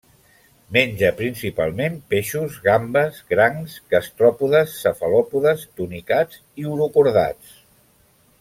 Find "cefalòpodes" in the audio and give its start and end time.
4.87-5.69